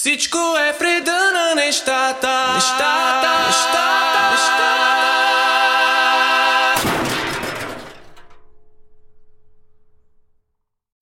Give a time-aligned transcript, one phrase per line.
[0.00, 2.54] Всичко е в реда на нещата.
[2.54, 4.70] Нещата, нещата, нещата.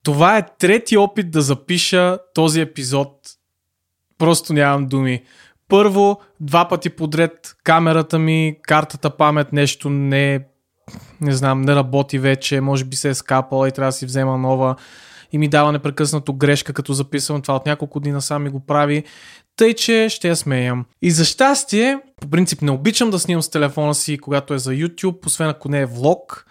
[0.05, 3.11] Това е трети опит да запиша този епизод.
[4.19, 5.23] Просто нямам думи.
[5.69, 10.47] Първо, два пъти подред камерата ми, картата памет, нещо не,
[11.21, 14.39] не знам, не работи вече, може би се е скапала и трябва да си взема
[14.39, 14.77] нова
[15.33, 19.05] и ми дава непрекъснато грешка, като записвам това от няколко дни насам ми го прави.
[19.57, 20.85] Тъй, че ще я смеям.
[21.03, 24.73] И за щастие, по принцип не обичам да снимам с телефона си, когато е за
[24.73, 26.45] YouTube, освен ако не е влог.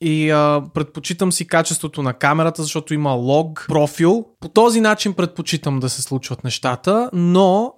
[0.00, 4.26] И а, предпочитам си качеството на камерата, защото има лог, профил.
[4.40, 7.74] По този начин предпочитам да се случват нещата, но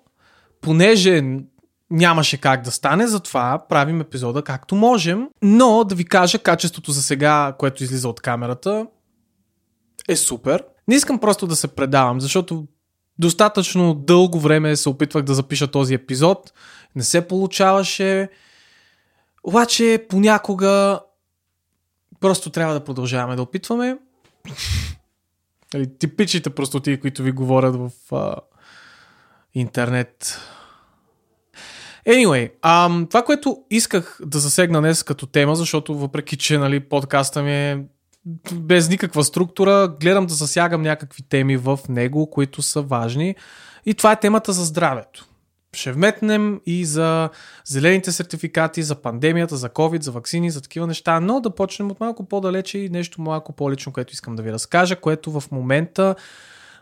[0.60, 1.22] понеже
[1.90, 5.28] нямаше как да стане, затова правим епизода както можем.
[5.42, 8.86] Но да ви кажа, качеството за сега, което излиза от камерата,
[10.08, 10.64] е супер.
[10.88, 12.66] Не искам просто да се предавам, защото
[13.18, 16.52] достатъчно дълго време се опитвах да запиша този епизод.
[16.96, 18.28] Не се получаваше.
[19.44, 21.00] Обаче понякога
[22.20, 23.98] просто трябва да продължаваме да опитваме.
[25.74, 28.36] Нали, типичните простоти, които ви говорят в а,
[29.54, 30.40] интернет.
[32.08, 37.42] Anyway, ам, това, което исках да засегна днес като тема, защото въпреки, че нали, подкаста
[37.42, 37.84] ми е
[38.52, 43.34] без никаква структура, гледам да засягам някакви теми в него, които са важни.
[43.86, 45.26] И това е темата за здравето.
[45.74, 47.30] Ще вметнем и за
[47.64, 52.00] зелените сертификати, за пандемията, за COVID, за вакцини, за такива неща, но да почнем от
[52.00, 56.14] малко по-далече и нещо малко по-лично, което искам да ви разкажа, което в момента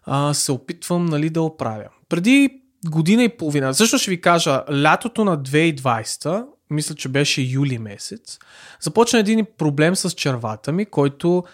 [0.04, 1.88] а, се опитвам нали, да оправя.
[2.08, 7.78] Преди година и половина, също ще ви кажа, лятото на 2020 мисля, че беше юли
[7.78, 8.38] месец,
[8.80, 11.44] започна един проблем с червата ми, който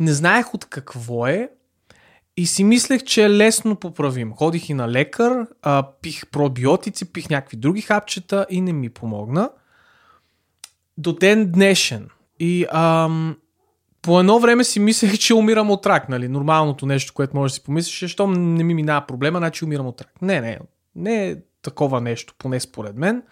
[0.00, 1.48] не знаех от какво е
[2.36, 4.32] и си мислех, че е лесно поправим.
[4.32, 9.50] Ходих и на лекар, а, пих пробиотици, пих някакви други хапчета и не ми помогна.
[10.98, 12.08] До ден днешен.
[12.40, 13.36] И ам,
[14.02, 16.28] по едно време си мислех, че умирам от рак, нали?
[16.28, 19.86] Нормалното нещо, което може да си помислиш, е, щом не ми минава проблема, значи умирам
[19.86, 20.22] от рак.
[20.22, 20.58] Не, не,
[20.94, 23.22] не е такова нещо, поне според мен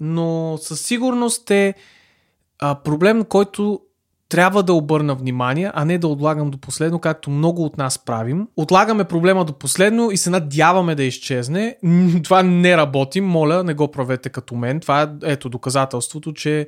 [0.00, 1.74] но със сигурност е
[2.58, 3.80] а, проблем, който
[4.28, 8.48] трябва да обърна внимание, а не да отлагам до последно, както много от нас правим.
[8.56, 11.76] Отлагаме проблема до последно и се надяваме да изчезне.
[12.24, 14.80] Това не работи, моля, не го правете като мен.
[14.80, 16.66] Това е ето доказателството, че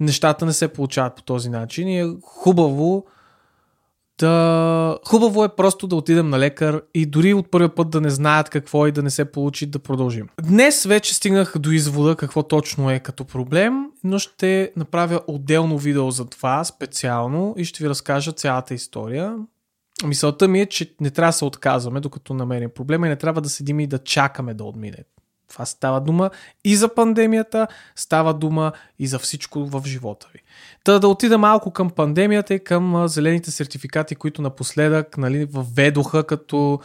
[0.00, 3.06] нещата не се получават по този начин и е хубаво
[4.20, 4.98] да...
[5.06, 8.48] Хубаво е просто да отидем на лекар и дори от първия път да не знаят
[8.48, 10.28] какво и да не се получи да продължим.
[10.42, 16.10] Днес вече стигнах до извода какво точно е като проблем, но ще направя отделно видео
[16.10, 19.36] за това специално и ще ви разкажа цялата история.
[20.06, 23.40] Мисълта ми е, че не трябва да се отказваме докато намерим проблема и не трябва
[23.40, 24.98] да седим и да чакаме да отмине.
[25.50, 26.30] Това става дума
[26.64, 27.66] и за пандемията,
[27.96, 30.40] става дума и за всичко в живота ви.
[30.84, 36.80] Та да отида малко към пандемията и към зелените сертификати, които напоследък нали, въведоха като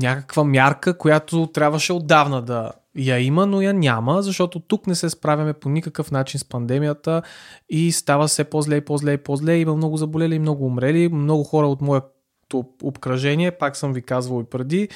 [0.00, 5.10] някаква мярка, която трябваше отдавна да я има, но я няма, защото тук не се
[5.10, 7.22] справяме по никакъв начин с пандемията
[7.68, 9.56] и става все по-зле и по-зле и по-зле.
[9.56, 11.08] Има много заболели и много умрели.
[11.08, 14.88] Много хора от моето обкръжение, пак съм ви казвал и преди,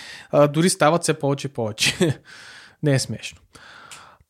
[0.50, 2.20] дори стават все повече и повече.
[2.82, 3.38] не е смешно.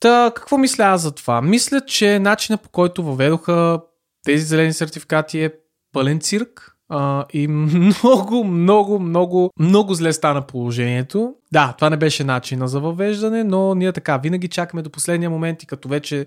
[0.00, 1.42] Та, какво мисля аз за това?
[1.42, 3.80] Мисля, че начинът по който въведоха
[4.24, 5.52] тези зелени сертификати е
[5.92, 11.34] пълен цирк а, и много, много, много, много зле стана положението.
[11.52, 15.62] Да, това не беше начина за въвеждане, но ние така винаги чакаме до последния момент
[15.62, 16.26] и като вече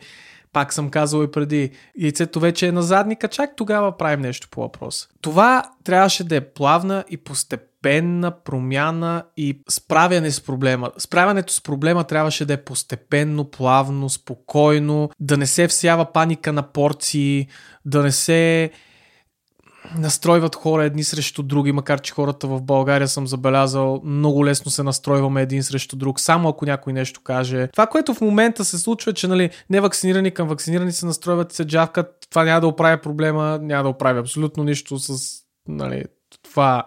[0.55, 4.61] пак съм казал и преди, яйцето вече е на задника, чак тогава правим нещо по
[4.61, 5.07] въпроса.
[5.21, 10.91] Това трябваше да е плавна и постепенна промяна и справяне с проблема.
[10.97, 16.63] Справянето с проблема трябваше да е постепенно, плавно, спокойно, да не се всява паника на
[16.63, 17.47] порции,
[17.85, 18.71] да не се
[19.97, 24.83] настройват хора едни срещу други, макар че хората в България съм забелязал, много лесно се
[24.83, 27.67] настройваме един срещу друг, само ако някой нещо каже.
[27.67, 31.55] Това, което в момента се случва, е, че нали, невакцинирани към вакцинирани се настройват и
[31.55, 36.03] се джавкат, това няма да оправя проблема, няма да оправя абсолютно нищо с нали,
[36.43, 36.83] това,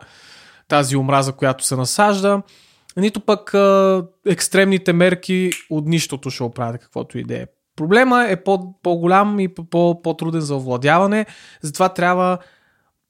[0.68, 2.42] тази омраза, която се насажда.
[2.96, 7.46] Нито пък а, екстремните мерки от нищото ще оправят каквото идея.
[7.76, 11.26] Проблема е по- по-голям и по- по-труден за овладяване,
[11.62, 12.38] затова трябва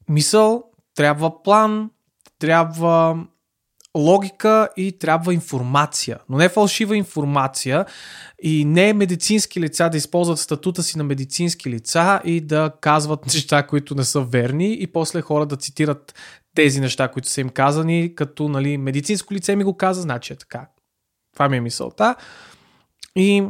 [0.09, 0.63] мисъл,
[0.95, 1.89] трябва план,
[2.39, 3.25] трябва
[3.97, 6.19] логика и трябва информация.
[6.29, 7.85] Но не фалшива информация
[8.41, 13.67] и не медицински лица да използват статута си на медицински лица и да казват неща,
[13.67, 16.15] които не са верни и после хора да цитират
[16.55, 20.35] тези неща, които са им казани, като нали, медицинско лице ми го каза, значи е
[20.35, 20.67] така.
[21.33, 22.15] Това ми е мисълта.
[23.15, 23.43] И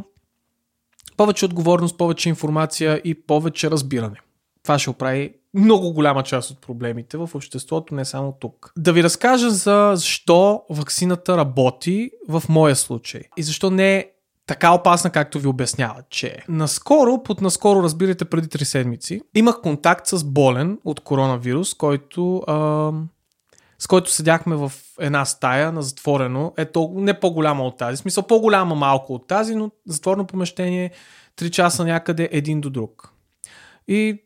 [1.16, 4.16] повече отговорност, повече информация и повече разбиране.
[4.62, 8.72] Това ще оправи много голяма част от проблемите в обществото, не само тук.
[8.78, 14.06] Да ви разкажа за защо вакцината работи в моя случай и защо не е
[14.46, 16.44] така опасна, както ви обясняват, че е.
[16.48, 22.92] Наскоро, под наскоро разбирате преди 3 седмици, имах контакт с болен от коронавирус, който, а,
[23.78, 28.74] с който седяхме в една стая на затворено, ето не по-голяма от тази, смисъл по-голяма
[28.74, 30.90] малко от тази, но затворено помещение,
[31.36, 33.12] 3 часа някъде един до друг.
[33.88, 34.22] И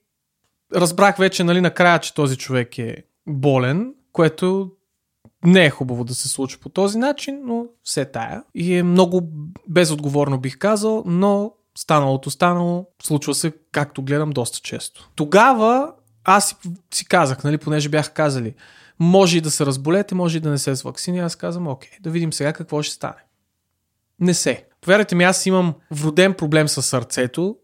[0.75, 4.71] разбрах вече, нали, накрая, че този човек е болен, което
[5.45, 8.43] не е хубаво да се случва по този начин, но все тая.
[8.55, 9.29] И е много
[9.69, 15.11] безотговорно бих казал, но станалото станало, случва се, както гледам, доста често.
[15.15, 15.93] Тогава
[16.25, 16.55] аз си,
[16.95, 18.55] си казах, нали, понеже бяха казали,
[18.99, 21.91] може и да се разболете, може и да не се с вакцини, аз казвам, окей,
[22.01, 23.25] да видим сега какво ще стане.
[24.21, 24.65] Не се.
[24.81, 27.57] Повярвайте ми, аз имам вроден проблем с сърцето,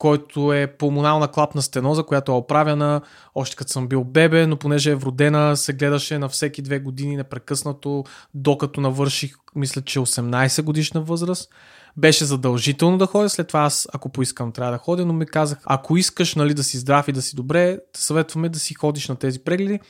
[0.00, 3.00] който е пулмонална клапна стеноза, която е оправена
[3.34, 7.16] още като съм бил бебе, но понеже е вродена, се гледаше на всеки две години
[7.16, 8.04] непрекъснато,
[8.34, 11.50] докато навърших, мисля, че 18 годишна възраст.
[11.96, 15.58] Беше задължително да ходя, след това аз, ако поискам, трябва да ходя, но ми казах,
[15.64, 19.08] ако искаш нали, да си здрав и да си добре, те съветваме да си ходиш
[19.08, 19.80] на тези прегледи.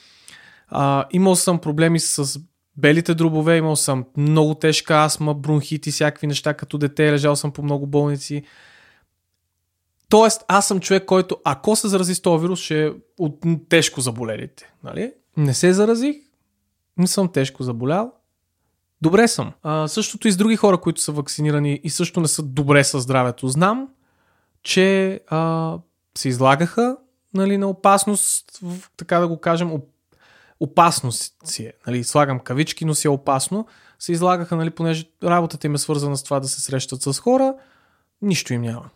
[0.69, 2.41] А, имал съм проблеми с
[2.77, 7.63] белите дробове, имал съм много тежка астма, бронхити, всякакви неща, като дете, лежал съм по
[7.63, 8.43] много болници.
[10.11, 14.01] Тоест, аз съм човек, който ако се зарази с този вирус, ще е от тежко
[14.01, 14.73] заболелите.
[14.85, 15.13] Нали?
[15.37, 16.17] Не се заразих,
[16.97, 18.13] не съм тежко заболял.
[19.03, 19.53] Добре съм.
[19.63, 23.03] А, същото и с други хора, които са вакцинирани и също не са добре със
[23.03, 23.49] здравето.
[23.49, 23.89] Знам,
[24.63, 25.79] че а,
[26.19, 26.97] се излагаха
[27.35, 28.61] нали, на опасност,
[28.97, 29.73] така да го кажем,
[30.61, 31.73] опасност си е.
[31.87, 33.67] Нали, слагам кавички, но си е опасно.
[33.99, 37.55] Се излагаха, нали, понеже работата им е свързана с това да се срещат с хора,
[38.23, 38.91] нищо им няма.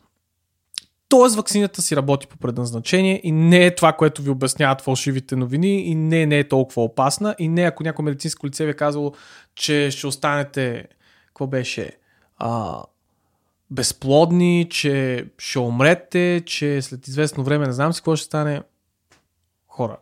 [1.08, 5.86] Тоест вакцината си работи по предназначение и не е това, което ви обясняват фалшивите новини
[5.86, 9.12] и не, не е толкова опасна и не ако някой медицинско лице ви е казало,
[9.54, 10.88] че ще останете,
[11.26, 11.90] какво беше,
[12.36, 12.82] а,
[13.70, 18.62] безплодни, че ще умрете, че след известно време не знам си какво ще стане.
[19.68, 19.96] Хора.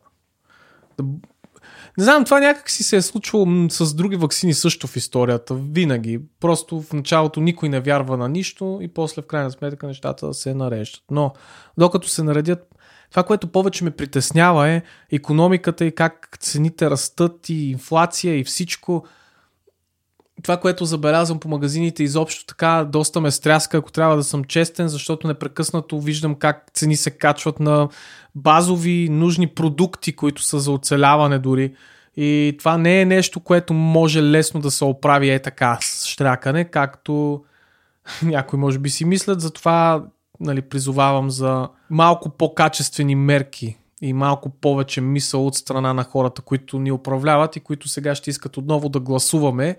[1.98, 5.54] Не знам, това някак си се е случвало с други вакцини също в историята.
[5.54, 6.20] Винаги.
[6.40, 10.54] Просто в началото никой не вярва на нищо и после в крайна сметка нещата се
[10.54, 11.02] нареждат.
[11.10, 11.32] Но
[11.78, 12.68] докато се наредят,
[13.10, 19.06] това, което повече ме притеснява е економиката и как цените растат и инфлация и всичко.
[20.42, 24.88] Това, което забелязвам по магазините, изобщо така доста ме стряска, ако трябва да съм честен,
[24.88, 27.88] защото непрекъснато виждам как цени се качват на
[28.34, 31.74] базови нужни продукти, които са за оцеляване дори.
[32.16, 36.64] И това не е нещо, което може лесно да се оправи е така с штрякане,
[36.64, 37.44] както
[38.22, 39.40] някои може би си мислят.
[39.40, 40.04] Затова
[40.40, 46.78] нали, призовавам за малко по-качествени мерки и малко повече мисъл от страна на хората, които
[46.78, 49.76] ни управляват и които сега ще искат отново да гласуваме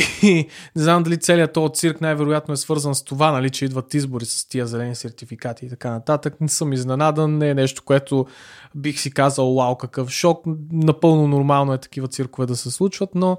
[0.22, 3.94] и не знам дали целият този цирк най-вероятно е свързан с това, нали, че идват
[3.94, 6.40] избори с тия зелени сертификати и така нататък.
[6.40, 8.26] Не съм изненадан, не е нещо, което
[8.74, 10.44] бих си казал, вау, какъв шок.
[10.72, 13.38] Напълно нормално е такива циркове да се случват, но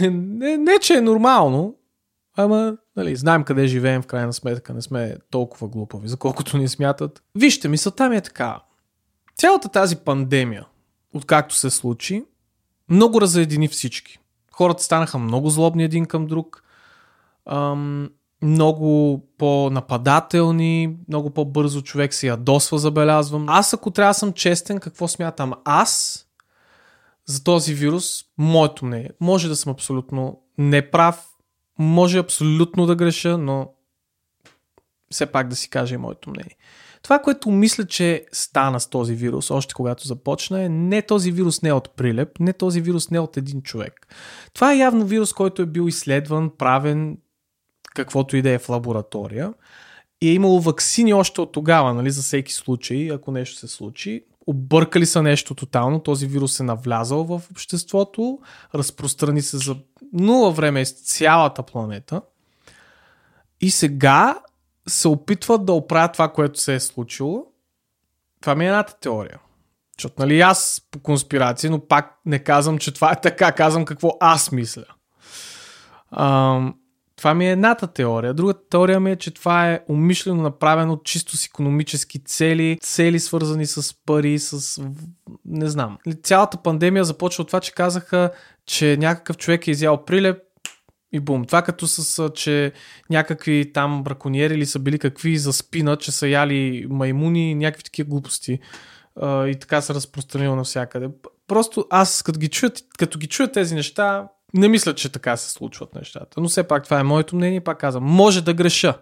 [0.00, 1.74] не, не, не че е нормално,
[2.36, 6.68] ама нали, знаем къде живеем в крайна сметка, не сме толкова глупави, за колкото ни
[6.68, 7.22] смятат.
[7.34, 8.60] Вижте, мисълта ми е така.
[9.36, 10.66] Цялата тази пандемия,
[11.14, 12.24] откакто се случи,
[12.88, 14.18] много разедини всички
[14.52, 16.64] хората станаха много злобни един към друг,
[18.42, 23.48] много по-нападателни, много по-бързо човек се ядосва, забелязвам.
[23.48, 26.24] Аз ако трябва да съм честен, какво смятам аз
[27.26, 29.10] за този вирус, моето мнение.
[29.20, 31.28] Може да съм абсолютно неправ,
[31.78, 33.70] може абсолютно да греша, но
[35.10, 36.56] все пак да си кажа и моето мнение.
[37.02, 41.62] Това, което мисля, че стана с този вирус, още когато започна, е не този вирус
[41.62, 44.06] не е от прилеп, не този вирус не е от един човек.
[44.54, 47.18] Това е явно вирус, който е бил изследван, правен,
[47.94, 49.54] каквото и да е в лаборатория.
[50.20, 54.24] И е имало вакцини още от тогава, нали, за всеки случай, ако нещо се случи.
[54.46, 58.38] Объркали са нещо тотално, този вирус е навлязал в обществото,
[58.74, 59.76] разпространи се за
[60.12, 62.22] нула време из цялата планета.
[63.60, 64.38] И сега
[64.88, 67.44] се опитват да оправят това, което се е случило.
[68.40, 69.38] Това ми е едната теория.
[69.98, 74.10] Защото, нали, аз по конспирация, но пак не казвам, че това е така, казвам какво
[74.20, 74.84] аз мисля.
[76.10, 76.60] А,
[77.16, 78.34] това ми е едната теория.
[78.34, 83.66] Другата теория ми е, че това е умишлено направено чисто с економически цели, цели свързани
[83.66, 84.82] с пари, с...
[85.44, 85.98] не знам.
[86.22, 88.30] Цялата пандемия започва от това, че казаха,
[88.66, 90.38] че някакъв човек е изял прилеп,
[91.12, 91.44] И бум.
[91.44, 92.72] Това като с, че
[93.10, 98.08] някакви там браконьери ли са били какви за спина, че са яли маймуни, някакви такива
[98.08, 98.58] глупости.
[99.20, 101.08] А, и така се разпространило навсякъде.
[101.46, 105.50] Просто аз като ги, чуя, като ги чуя тези неща, не мисля, че така се
[105.50, 106.40] случват нещата.
[106.40, 107.60] Но все пак това е моето мнение.
[107.60, 108.94] Пак казвам, може да греша.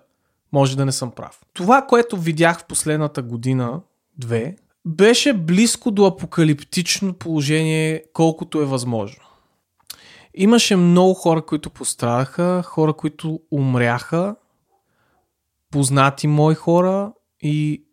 [0.52, 1.40] Може да не съм прав.
[1.52, 3.80] Това, което видях в последната година,
[4.18, 9.22] две, беше близко до апокалиптично положение, колкото е възможно.
[10.34, 14.36] Имаше много хора, които пострадаха, хора, които умряха,
[15.70, 17.84] познати мои хора и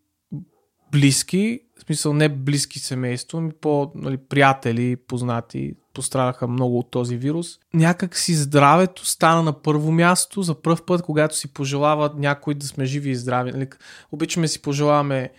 [0.91, 7.17] близки, в смисъл не близки семейство, ми по нали, приятели, познати, пострадаха много от този
[7.17, 7.59] вирус.
[7.73, 12.65] Някак си здравето стана на първо място за първ път, когато си пожелава някой да
[12.65, 13.51] сме живи и здрави.
[13.51, 13.67] Нали,
[14.11, 15.31] обичаме си пожелаваме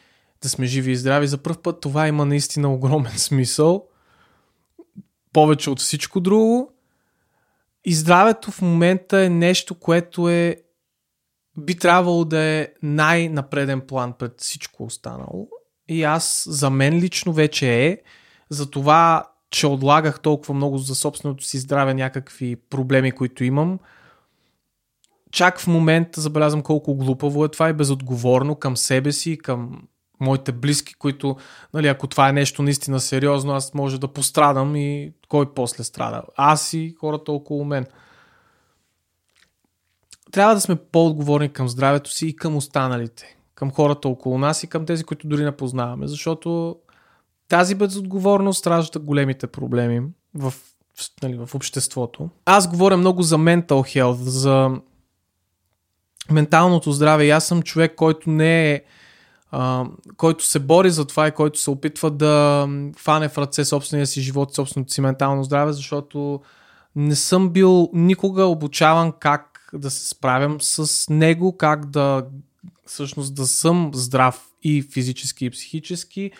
[0.42, 1.26] да сме живи и здрави.
[1.26, 3.86] За първ път това има наистина огромен смисъл.
[5.32, 6.72] Повече от всичко друго.
[7.88, 10.56] И здравето в момента е нещо, което е
[11.56, 15.48] би трябвало да е най-напреден план пред всичко останало.
[15.88, 17.98] И аз, за мен лично вече е,
[18.50, 23.78] за това, че отлагах толкова много за собственото си здраве някакви проблеми, които имам,
[25.30, 29.88] чак в момента забелязвам колко глупаво е това и безотговорно към себе си, към
[30.20, 31.36] моите близки, които,
[31.74, 36.22] нали, ако това е нещо наистина сериозно, аз може да пострадам и кой после страда?
[36.36, 37.86] Аз и хората около мен
[40.30, 44.66] трябва да сме по-отговорни към здравето си и към останалите, към хората около нас и
[44.66, 46.76] към тези, които дори не познаваме, защото
[47.48, 50.02] тази безотговорност ражда големите проблеми
[50.34, 50.54] в,
[51.22, 52.30] нали, в обществото.
[52.44, 54.70] Аз говоря много за mental health, за
[56.30, 58.82] менталното здраве и аз съм човек, който не е
[60.16, 64.20] който се бори за това и който се опитва да фане в ръце собствения си
[64.20, 66.40] живот, собственото си ментално здраве, защото
[66.96, 72.26] не съм бил никога обучаван как да се справям с него, как да
[72.86, 76.30] всъщност да съм здрав и физически и психически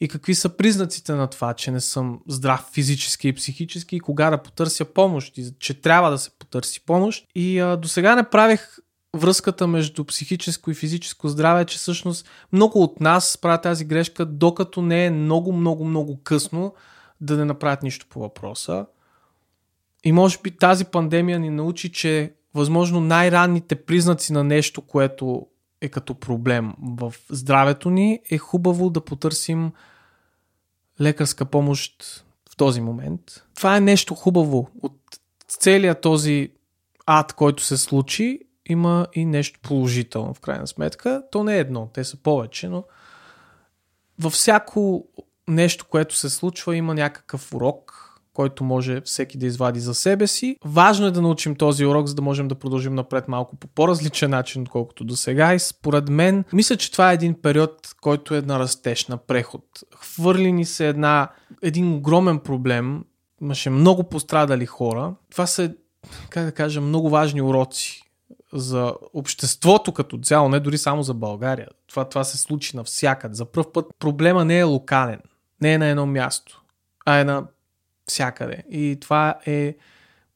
[0.00, 4.30] и какви са признаците на това, че не съм здрав физически и психически и кога
[4.30, 7.26] да потърся помощ и че трябва да се потърси помощ.
[7.34, 8.78] И а, до сега не правих
[9.18, 14.82] връзката между психическо и физическо здраве, че всъщност много от нас правят тази грешка, докато
[14.82, 16.74] не е много, много, много късно
[17.20, 18.86] да не направят нищо по въпроса.
[20.04, 25.46] И може би тази пандемия ни научи, че възможно най-ранните признаци на нещо, което
[25.80, 29.72] е като проблем в здравето ни, е хубаво да потърсим
[31.00, 33.20] лекарска помощ в този момент.
[33.56, 34.68] Това е нещо хубаво.
[34.82, 34.98] От
[35.48, 36.50] целият този
[37.06, 41.22] ад, който се случи, има и нещо положително в крайна сметка.
[41.30, 42.84] То не е едно, те са повече, но
[44.18, 45.06] във всяко
[45.48, 48.00] нещо, което се случва, има някакъв урок,
[48.34, 50.56] който може всеки да извади за себе си.
[50.64, 54.30] Важно е да научим този урок, за да можем да продължим напред малко по по-различен
[54.30, 55.54] начин, отколкото до сега.
[55.54, 59.64] И според мен, мисля, че това е един период, който е на растеж, на преход.
[59.96, 61.28] Хвърли ни се една,
[61.62, 63.04] един огромен проблем.
[63.42, 65.14] Имаше много пострадали хора.
[65.30, 65.74] Това са,
[66.30, 68.03] как да кажа, много важни уроци
[68.54, 71.68] за обществото като цяло, не дори само за България.
[71.86, 73.34] Това, това се случи навсякъде.
[73.34, 75.20] За първ път проблема не е локален,
[75.60, 76.62] не е на едно място,
[77.06, 77.46] а е на
[78.06, 78.62] всякъде.
[78.70, 79.76] И това е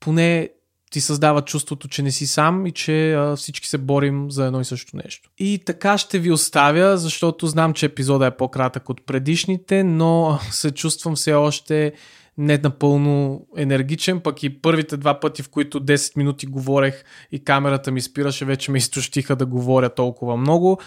[0.00, 0.50] поне
[0.90, 4.60] ти създава чувството, че не си сам и че а, всички се борим за едно
[4.60, 5.30] и също нещо.
[5.38, 10.70] И така ще ви оставя, защото знам, че епизода е по-кратък от предишните, но се
[10.70, 11.92] чувствам все още
[12.38, 17.90] не напълно енергичен, пък и първите два пъти, в които 10 минути говорех и камерата
[17.90, 20.78] ми спираше, вече ме изтощиха да говоря толкова много.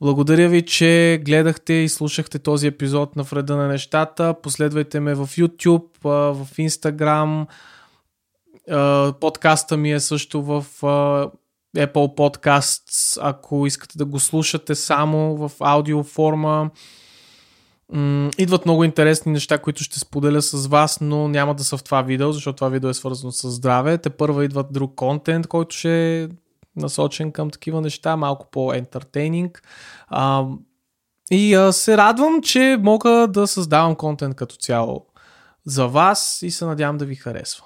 [0.00, 4.34] Благодаря ви, че гледахте и слушахте този епизод на Вреда на нещата.
[4.42, 7.46] Последвайте ме в YouTube, в Instagram.
[9.20, 10.66] Подкаста ми е също в
[11.76, 16.70] Apple Podcasts, ако искате да го слушате само в аудио форма.
[18.38, 22.02] Идват много интересни неща, които ще споделя с вас, но няма да са в това
[22.02, 23.98] видео, защото това видео е свързано с здраве.
[23.98, 26.28] Те първа идват друг контент, който ще
[26.76, 29.62] насочен към такива неща, малко по-ентертейнинг.
[31.30, 35.06] И а, се радвам, че мога да създавам контент като цяло
[35.66, 37.64] за вас и се надявам да ви харесва.